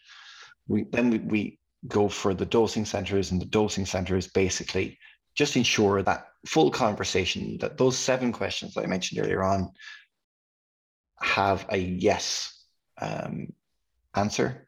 [0.68, 4.98] We then we, we go for the dosing centers, and the dosing centers basically
[5.36, 9.72] just ensure that full conversation, that those seven questions that I mentioned earlier on
[11.22, 12.66] have a yes
[13.02, 13.54] um,
[14.16, 14.68] answer,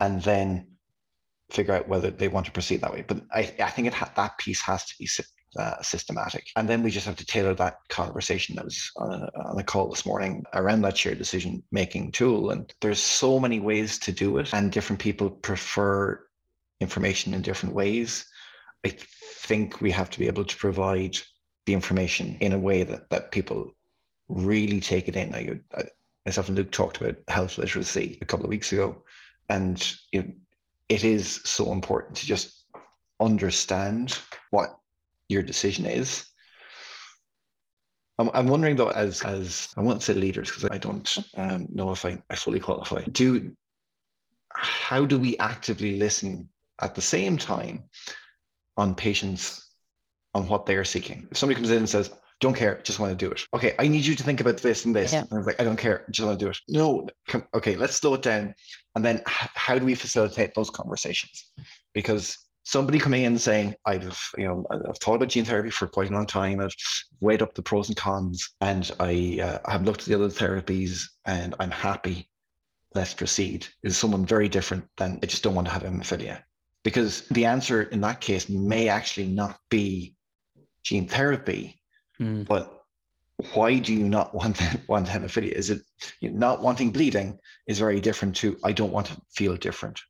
[0.00, 0.66] and then
[1.50, 3.04] figure out whether they want to proceed that way.
[3.06, 5.08] But I, I think it ha- that piece has to be
[5.58, 6.48] uh, systematic.
[6.56, 9.62] And then we just have to tailor that conversation that was on a, on a
[9.62, 12.50] call this morning around that shared decision making tool.
[12.50, 16.20] And there's so many ways to do it, and different people prefer
[16.80, 18.26] information in different ways.
[18.84, 21.16] I think we have to be able to provide
[21.66, 23.70] the information in a way that, that people
[24.28, 25.30] really take it in.
[25.30, 25.84] Now, I,
[26.26, 29.02] myself and Luke talked about health literacy a couple of weeks ago,
[29.48, 30.32] and know,
[30.88, 32.64] it is so important to just
[33.20, 34.18] understand
[34.50, 34.78] what
[35.28, 36.26] your decision is.
[38.18, 41.90] I'm, I'm wondering though, as as I won't say leaders because I don't um, know
[41.90, 43.02] if I, I fully qualify.
[43.04, 43.52] Do
[44.50, 46.48] how do we actively listen
[46.80, 47.84] at the same time
[48.76, 49.70] on patients
[50.34, 51.28] on what they are seeking?
[51.30, 52.10] If somebody comes in and says,
[52.40, 53.46] don't care, just want to do it.
[53.54, 55.12] Okay, I need you to think about this and this.
[55.12, 55.20] Yeah.
[55.20, 56.58] And I was like, I don't care, just want to do it.
[56.68, 58.54] No, come, okay, let's slow it down.
[58.94, 61.52] And then how do we facilitate those conversations?
[61.94, 66.10] Because somebody coming in saying, I've, you know, I've thought about gene therapy for quite
[66.10, 66.60] a long time.
[66.60, 66.74] I've
[67.20, 71.04] weighed up the pros and cons, and I uh, have looked at the other therapies,
[71.26, 72.28] and I'm happy.
[72.94, 73.66] Let's proceed.
[73.82, 76.42] Is someone very different than I just don't want to have hemophilia,
[76.84, 80.14] because the answer in that case may actually not be
[80.84, 81.80] gene therapy,
[82.20, 82.46] mm.
[82.46, 82.84] but
[83.54, 85.52] why do you not want that, want hemophilia?
[85.52, 85.82] Is it
[86.20, 90.00] you know, not wanting bleeding is very different to I don't want to feel different.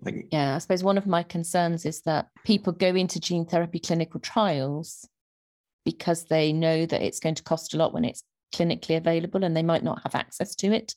[0.00, 3.78] Like, yeah, I suppose one of my concerns is that people go into gene therapy
[3.78, 5.08] clinical trials
[5.84, 9.56] because they know that it's going to cost a lot when it's clinically available and
[9.56, 10.94] they might not have access to it.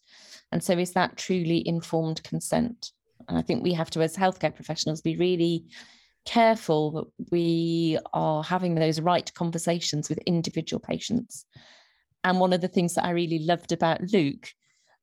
[0.51, 2.91] And so, is that truly informed consent?
[3.27, 5.65] And I think we have to, as healthcare professionals, be really
[6.25, 11.45] careful that we are having those right conversations with individual patients.
[12.23, 14.49] And one of the things that I really loved about Luke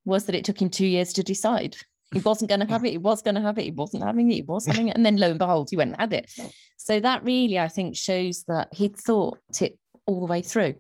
[0.05, 1.77] was that it took him two years to decide.
[2.13, 2.91] He wasn't going to have it.
[2.91, 3.65] He was going to have it.
[3.65, 4.35] He wasn't having it.
[4.35, 4.97] He was having it.
[4.97, 6.33] And then lo and behold, he went and had it.
[6.77, 10.75] So that really, I think, shows that he'd thought it all the way through.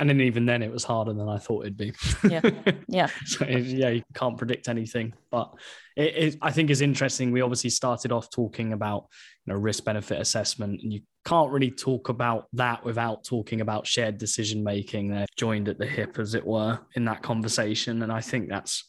[0.00, 1.92] And then even then, it was harder than I thought it'd be.
[2.28, 2.40] Yeah,
[2.88, 3.08] yeah.
[3.24, 5.52] so yeah, you can't predict anything, but
[5.96, 7.32] it, it, I think is interesting.
[7.32, 9.06] We obviously started off talking about
[9.44, 13.88] you know risk benefit assessment, and you can't really talk about that without talking about
[13.88, 15.08] shared decision making.
[15.08, 18.84] They're joined at the hip, as it were, in that conversation, and I think that's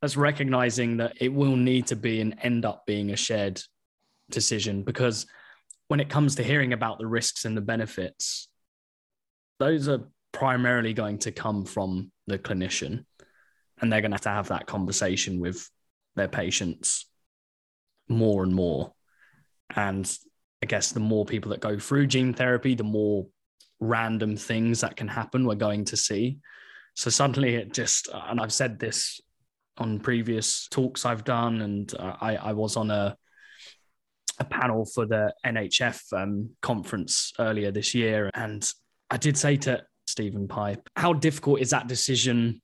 [0.00, 3.60] that's recognizing that it will need to be and end up being a shared
[4.30, 5.26] decision because
[5.88, 8.48] when it comes to hearing about the risks and the benefits,
[9.58, 13.04] those are primarily going to come from the clinician
[13.80, 15.68] and they're going to have to have that conversation with
[16.16, 17.06] their patients
[18.08, 18.92] more and more.
[19.74, 20.10] And
[20.62, 23.26] I guess the more people that go through gene therapy, the more
[23.78, 26.38] random things that can happen we're going to see.
[26.94, 29.20] So suddenly it just, and I've said this
[29.78, 33.16] on previous talks I've done, and uh, I, I was on a
[34.38, 38.66] a panel for the NHF um, conference earlier this year, and
[39.10, 42.60] I did say to Steven Pipe, how difficult is that decision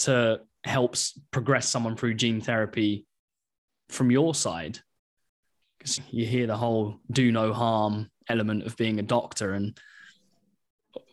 [0.00, 0.96] to help
[1.30, 3.06] progress someone through gene therapy
[3.88, 4.78] from your side?
[5.78, 9.78] Because you hear the whole do no harm element of being a doctor, and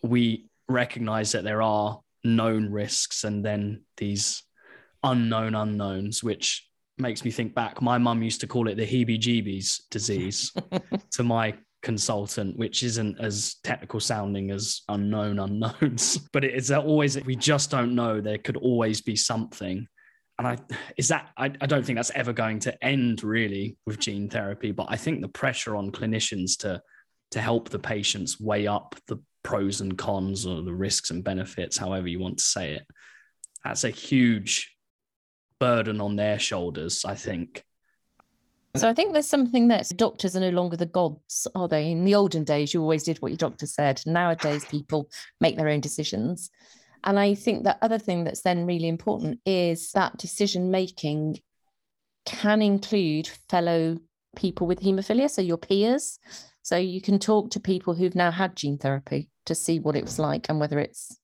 [0.01, 4.43] we recognize that there are known risks and then these
[5.03, 7.81] unknown unknowns, which makes me think back.
[7.81, 10.51] My mum used to call it the heebie jeebies disease
[11.11, 17.23] to my consultant, which isn't as technical sounding as unknown unknowns, but it is always,
[17.25, 18.21] we just don't know.
[18.21, 19.87] There could always be something.
[20.39, 20.57] And I,
[20.97, 24.71] is that, I, I don't think that's ever going to end really with gene therapy,
[24.71, 26.81] but I think the pressure on clinicians to,
[27.31, 31.77] to help the patients weigh up the pros and cons or the risks and benefits,
[31.77, 32.83] however you want to say it,
[33.63, 34.75] that's a huge
[35.59, 37.63] burden on their shoulders, I think.
[38.75, 41.91] So I think there's something that doctors are no longer the gods, are they?
[41.91, 44.01] In the olden days, you always did what your doctor said.
[44.05, 46.49] Nowadays, people make their own decisions.
[47.03, 51.39] And I think the other thing that's then really important is that decision making
[52.25, 53.97] can include fellow
[54.35, 56.19] people with haemophilia, so your peers.
[56.61, 60.03] So you can talk to people who've now had gene therapy to see what it
[60.03, 61.17] was like and whether it's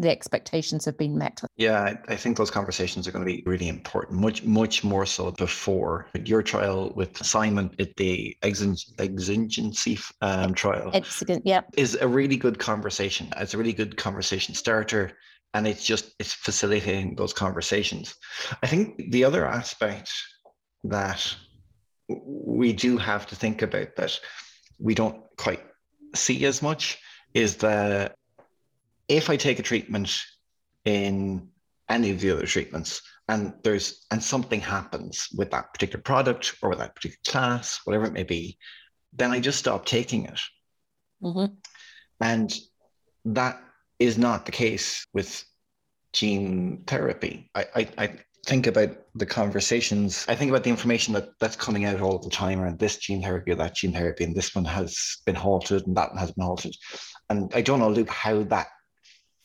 [0.00, 1.40] the expectations have been met.
[1.56, 5.30] Yeah, I think those conversations are going to be really important, much, much more so
[5.32, 10.90] before your trial with Simon at the exigency um, trial.
[10.94, 11.62] Exigent, yeah.
[11.76, 13.28] Is a really good conversation.
[13.36, 15.12] It's a really good conversation starter.
[15.52, 18.14] And it's just, it's facilitating those conversations.
[18.62, 20.12] I think the other aspect
[20.84, 21.34] that
[22.08, 24.18] we do have to think about that
[24.78, 25.62] we don't quite
[26.14, 26.98] see as much
[27.34, 28.12] is the
[29.10, 30.16] if I take a treatment
[30.84, 31.48] in
[31.88, 36.70] any of the other treatments and there's and something happens with that particular product or
[36.70, 38.56] with that particular class, whatever it may be,
[39.12, 40.40] then I just stop taking it.
[41.20, 41.56] Mhm.
[42.20, 42.56] And
[43.24, 43.60] that
[43.98, 45.44] is not the case with
[46.12, 47.50] gene therapy.
[47.54, 51.84] I, I, I think about the conversations, I think about the information that, that's coming
[51.84, 54.64] out all the time around this gene therapy or that gene therapy, and this one
[54.64, 56.76] has been halted and that one has been halted.
[57.28, 58.68] And I don't know, Luke, how that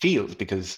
[0.02, 0.78] feels because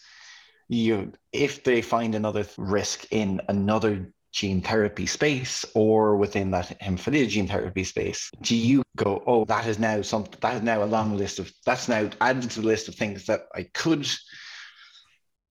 [0.69, 7.27] you if they find another risk in another gene therapy space or within that hemophilia
[7.27, 10.85] gene therapy space, do you go, oh, that is now something that is now a
[10.85, 14.07] long list of that's now added to the list of things that I could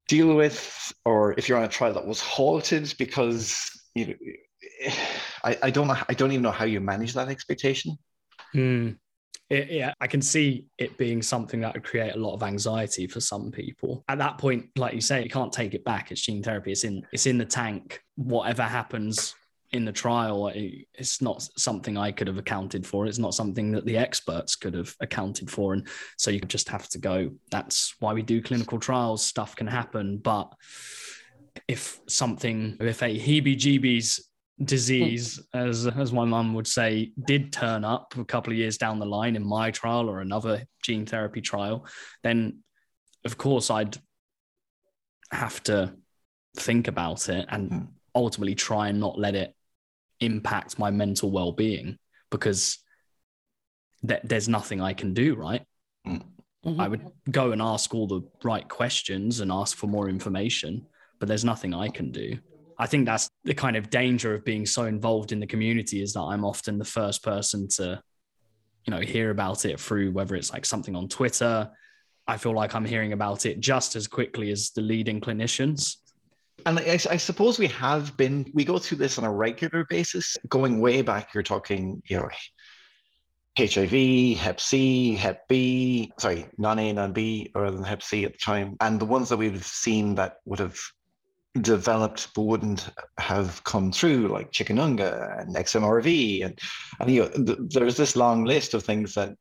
[0.09, 4.15] deal with, or if you're on a trial that was halted because you know
[5.45, 7.97] I, I don't know I don't even know how you manage that expectation.
[8.53, 8.93] Hmm.
[9.49, 13.07] It, yeah, I can see it being something that would create a lot of anxiety
[13.07, 14.05] for some people.
[14.09, 16.11] At that point, like you say, you can't take it back.
[16.11, 16.73] It's gene therapy.
[16.73, 18.01] It's in it's in the tank.
[18.17, 19.35] Whatever happens
[19.73, 23.07] in the trial, it- it's not something I could have accounted for.
[23.07, 25.75] It's not something that the experts could have accounted for.
[25.75, 25.87] And
[26.17, 27.31] so you just have to go.
[27.51, 29.25] That's why we do clinical trials.
[29.25, 30.53] Stuff can happen, but
[31.69, 34.21] if something, if a heebie-jeebies
[34.65, 38.99] disease, as as my mum would say, did turn up a couple of years down
[38.99, 41.87] the line in my trial or another gene therapy trial,
[42.23, 42.59] then
[43.25, 43.99] of course I'd
[45.31, 45.95] have to
[46.57, 47.89] think about it and Mm.
[48.15, 49.55] ultimately try and not let it
[50.21, 51.99] impact my mental well-being
[52.31, 52.79] because
[54.07, 55.67] th- there's nothing I can do, right?
[56.07, 56.81] Mhm.
[56.81, 60.87] I would go and ask all the right questions and ask for more information,
[61.19, 62.39] but there's nothing I can do.
[62.79, 66.13] I think that's the kind of danger of being so involved in the community is
[66.13, 68.03] that I'm often the first person to,
[68.85, 71.71] you know, hear about it through whether it's like something on Twitter.
[72.27, 75.97] I feel like I'm hearing about it just as quickly as the leading clinicians.
[76.67, 80.37] And I, I suppose we have been, we go through this on a regular basis,
[80.49, 81.33] going way back.
[81.33, 82.29] You're talking, you know,
[83.57, 88.33] HIV, Hep C, Hep B, sorry, non A, non B, rather than Hep C at
[88.33, 88.77] the time.
[88.81, 90.77] And the ones that we've seen that would have
[91.63, 92.89] developed but wouldn't
[93.19, 96.45] have come through, like chikungunya and XMRV.
[96.45, 96.59] And,
[97.01, 99.37] and you know, th- there's this long list of things that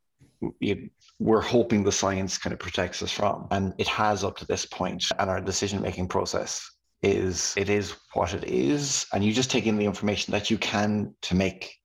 [0.60, 0.90] you,
[1.20, 3.48] we're hoping the science kind of protects us from.
[3.52, 6.70] And it has up to this point, and our decision making process
[7.06, 10.58] is it is what it is and you just take in the information that you
[10.58, 11.76] can to make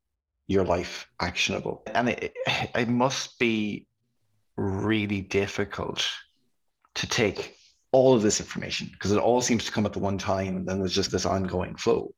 [0.46, 2.32] your life actionable and it,
[2.74, 3.86] it must be
[4.56, 6.08] really difficult
[6.94, 7.56] to take
[7.92, 10.66] all of this information because it all seems to come at the one time and
[10.66, 12.14] then there's just this ongoing flow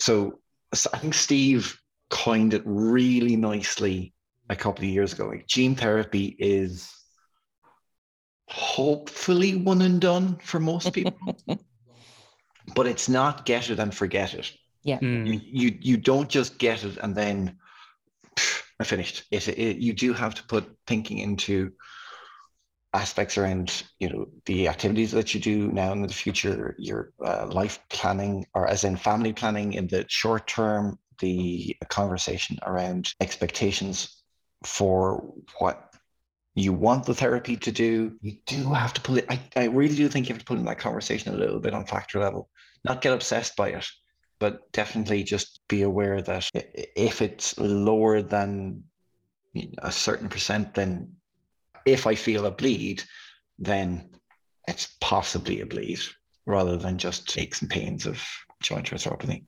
[0.00, 0.38] so,
[0.74, 1.78] so i think steve
[2.10, 4.12] coined it really nicely
[4.50, 6.90] a couple of years ago like gene therapy is
[8.48, 11.16] hopefully one and done for most people
[12.74, 14.52] but it's not get it and forget it.
[14.86, 15.26] Mm.
[15.26, 17.58] You you, you don't just get it and then
[18.36, 19.24] pff, I finished.
[19.30, 21.72] It, it you do have to put thinking into
[22.94, 27.12] aspects around you know the activities that you do now and in the future, your
[27.24, 33.12] uh, life planning, or as in family planning in the short term, the conversation around
[33.20, 34.22] expectations
[34.64, 35.92] for what
[36.54, 39.26] you want the therapy to do, you do have to put it.
[39.30, 41.74] I, I really do think you have to put in that conversation a little bit
[41.74, 42.50] on factor level.
[42.84, 43.86] Not get obsessed by it,
[44.38, 48.84] but definitely just be aware that if it's lower than
[49.78, 51.14] a certain percent, then
[51.86, 53.02] if I feel a bleed,
[53.58, 54.10] then
[54.68, 56.00] it's possibly a bleed
[56.46, 58.22] rather than just aches and pains of
[58.62, 59.44] joint arthropathy.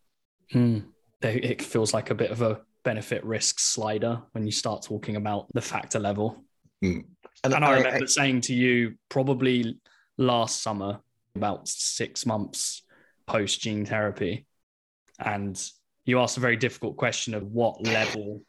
[0.53, 0.85] Mm.
[1.23, 5.47] It feels like a bit of a benefit risk slider when you start talking about
[5.55, 6.45] the factor level.
[6.83, 7.05] And,
[7.43, 9.79] And I I- remember saying to you probably
[10.19, 11.01] last summer,
[11.37, 12.83] about six months
[13.27, 14.47] post gene therapy,
[15.19, 15.61] and
[16.05, 18.43] you asked a very difficult question of what level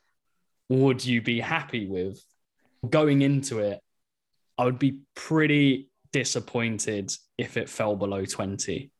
[0.69, 2.21] would you be happy with
[2.85, 3.79] going into it?
[4.57, 8.91] I would be pretty disappointed if it fell below 20.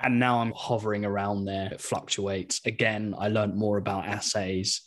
[0.00, 1.70] And now I'm hovering around there.
[1.72, 2.60] It fluctuates.
[2.64, 4.82] Again, I learned more about assays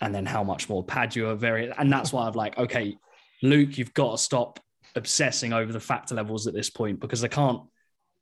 [0.00, 2.96] and then how much more Padua variant and that's why I've like, okay,
[3.42, 4.58] Luke, you've got to stop
[4.96, 7.60] obsessing over the factor levels at this point because I can't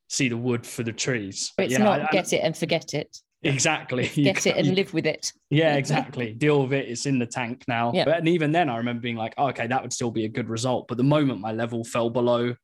[0.09, 1.53] see the wood for the trees.
[1.59, 3.17] It's Yeah, not I- I- get it and forget it.
[3.43, 4.11] Exactly.
[4.15, 5.33] You Get it and live with it.
[5.51, 6.33] yeah, exactly.
[6.33, 6.89] Deal with it.
[6.89, 7.93] It's in the tank now.
[7.95, 8.05] Yeah.
[8.05, 10.29] But and even then, I remember being like, oh, okay, that would still be a
[10.29, 10.89] good result.
[10.89, 12.55] But the moment my level fell below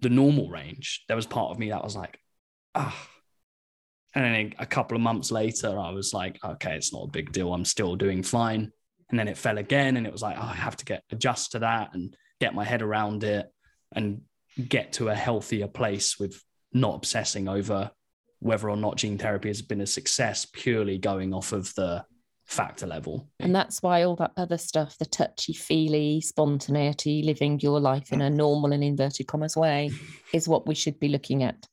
[0.00, 2.18] the normal range, there was part of me that was like,
[2.74, 3.08] ah.
[4.14, 7.32] And then a couple of months later, I was like, okay, it's not a big
[7.32, 7.52] deal.
[7.52, 8.72] I'm still doing fine.
[9.10, 11.52] And then it fell again, and it was like, oh, I have to get adjust
[11.52, 13.46] to that and get my head around it
[13.94, 14.22] and
[14.68, 17.90] get to a healthier place with not obsessing over
[18.40, 22.04] whether or not gene therapy has been a success purely going off of the
[22.46, 23.28] factor level.
[23.40, 28.20] And that's why all that other stuff, the touchy feely, spontaneity, living your life in
[28.22, 29.90] a normal and inverted commas way,
[30.32, 31.66] is what we should be looking at.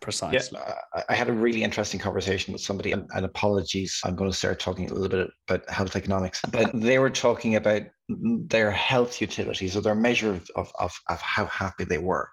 [0.00, 0.58] Precisely.
[0.58, 0.74] Yeah,
[1.08, 4.60] I had a really interesting conversation with somebody, and, and apologies, I'm going to start
[4.60, 9.74] talking a little bit about health economics, but they were talking about their health utilities
[9.74, 12.28] or their measure of, of, of how happy they were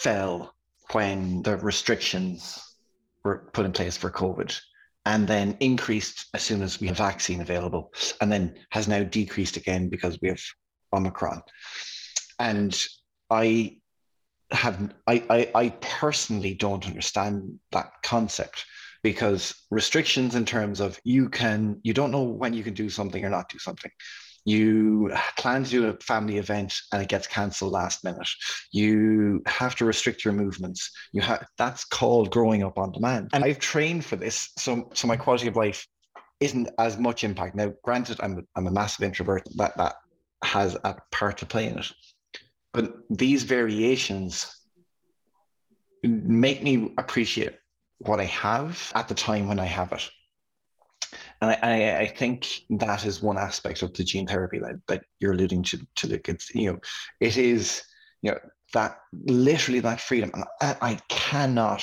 [0.00, 0.52] fell
[0.90, 2.69] when the restrictions
[3.24, 4.58] were put in place for COVID
[5.06, 9.56] and then increased as soon as we have vaccine available, and then has now decreased
[9.56, 10.42] again because we have
[10.92, 11.42] Omicron.
[12.38, 12.78] And
[13.30, 13.78] I
[14.50, 18.66] have I, I, I personally don't understand that concept
[19.02, 23.24] because restrictions in terms of you can you don't know when you can do something
[23.24, 23.90] or not do something
[24.44, 28.28] you plan to do a family event and it gets cancelled last minute.
[28.72, 30.90] You have to restrict your movements.
[31.12, 33.30] You have that's called growing up on demand.
[33.32, 35.86] And i've trained for this so so my quality of life
[36.40, 37.54] isn't as much impact.
[37.54, 39.96] Now granted i'm, I'm a massive introvert that that
[40.42, 41.92] has a part to play in it.
[42.72, 44.56] But these variations
[46.02, 47.56] make me appreciate
[47.98, 50.08] what i have at the time when i have it
[51.40, 55.32] and I, I, think that is one aspect of the gene therapy that, that you're
[55.32, 56.50] alluding to, to the kids.
[56.54, 56.78] You know,
[57.20, 57.82] it is,
[58.20, 58.38] you know,
[58.74, 60.32] that literally that freedom.
[60.60, 61.82] I, I cannot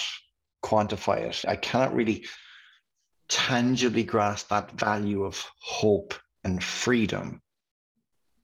[0.64, 1.44] quantify it.
[1.48, 2.26] I cannot really
[3.30, 7.42] tangibly grasp that value of hope and freedom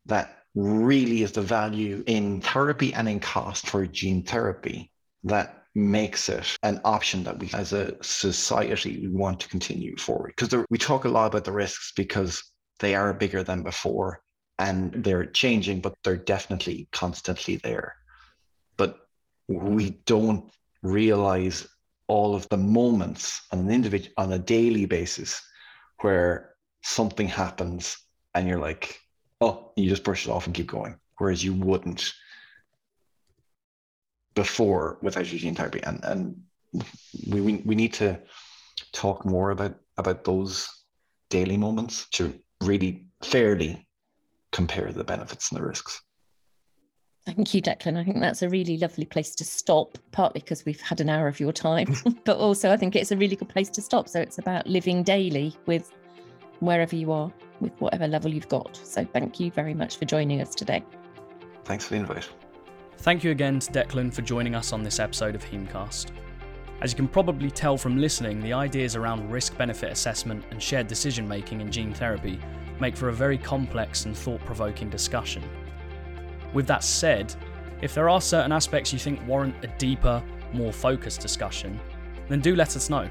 [0.05, 4.91] that really is the value in therapy and in cost for gene therapy
[5.23, 10.33] that makes it an option that we as a society we want to continue forward.
[10.37, 12.43] Because we talk a lot about the risks because
[12.79, 14.21] they are bigger than before
[14.59, 17.95] and they're changing but they're definitely constantly there.
[18.77, 18.99] But
[19.47, 20.51] we don't
[20.83, 21.67] realize
[22.07, 25.41] all of the moments on an individual on a daily basis
[26.01, 27.97] where something happens
[28.35, 28.99] and you're like
[29.39, 32.13] oh you just brush it off and keep going whereas you wouldn't
[34.35, 36.35] before with gene therapy, and and
[37.27, 38.19] we, we we need to
[38.91, 40.67] talk more about about those
[41.29, 43.87] daily moments to really fairly
[44.51, 46.01] compare the benefits and the risks.
[47.25, 47.97] Thank you, Declan.
[47.97, 51.27] I think that's a really lovely place to stop, partly because we've had an hour
[51.27, 54.09] of your time, but also I think it's a really good place to stop.
[54.09, 55.93] So it's about living daily with
[56.59, 57.31] wherever you are,
[57.61, 58.75] with whatever level you've got.
[58.75, 60.83] So thank you very much for joining us today.
[61.63, 62.29] Thanks for the invite.
[62.99, 66.11] Thank you again to Declan for joining us on this episode of Hemecast.
[66.81, 70.87] As you can probably tell from listening, the ideas around risk benefit assessment and shared
[70.87, 72.39] decision making in gene therapy
[72.79, 75.43] make for a very complex and thought provoking discussion.
[76.53, 77.35] With that said,
[77.81, 80.23] if there are certain aspects you think warrant a deeper,
[80.53, 81.79] more focused discussion,
[82.29, 83.09] then do let us know.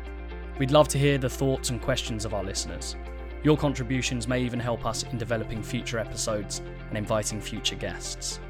[0.59, 2.97] We'd love to hear the thoughts and questions of our listeners.
[3.43, 8.41] Your contributions may even help us in developing future episodes and inviting future guests.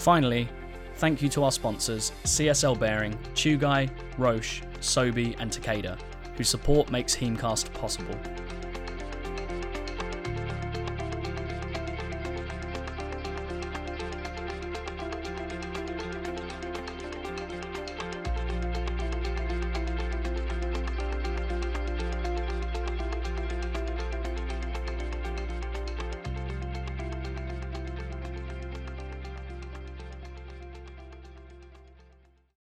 [0.00, 0.48] Finally,
[0.94, 6.00] thank you to our sponsors CSL Behring, Chugai, Roche, Sobi, and Takeda,
[6.38, 8.18] whose support makes Hemecast possible.